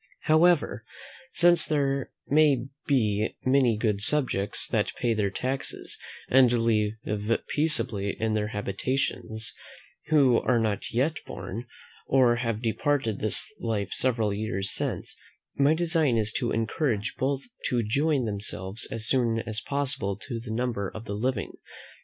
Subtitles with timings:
[0.21, 0.83] However,
[1.31, 6.93] since there may be many good subjects, that pay their taxes, and live
[7.49, 9.53] peaceably in their habitations,
[10.07, 11.67] who are not yet born,
[12.07, 15.15] or have departed this life several years since,
[15.55, 20.49] my design is to encourage both to join themselves as soon as possible to the
[20.51, 21.51] number of the living.